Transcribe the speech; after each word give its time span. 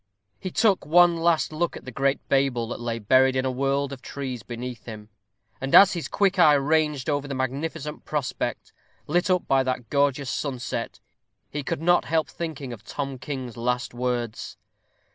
He 0.39 0.49
took 0.49 0.83
one 0.83 1.15
last 1.17 1.53
look 1.53 1.77
at 1.77 1.85
the 1.85 1.91
great 1.91 2.27
Babel 2.27 2.67
that 2.69 2.79
lay 2.79 2.97
buried 2.97 3.35
in 3.35 3.45
a 3.45 3.51
world 3.51 3.93
of 3.93 4.01
trees 4.01 4.41
beneath 4.41 4.85
him; 4.85 5.09
and 5.61 5.75
as 5.75 5.93
his 5.93 6.07
quick 6.07 6.39
eye 6.39 6.55
ranged 6.55 7.07
over 7.07 7.27
the 7.27 7.35
magnificent 7.35 8.03
prospect, 8.03 8.73
lit 9.05 9.29
up 9.29 9.47
by 9.47 9.61
that 9.61 9.91
gorgeous 9.91 10.31
sunset, 10.31 10.99
he 11.51 11.61
could 11.61 11.83
not 11.83 12.05
help 12.05 12.29
thinking 12.29 12.73
of 12.73 12.83
Tom 12.83 13.19
King's 13.19 13.57
last 13.57 13.93
words. 13.93 14.57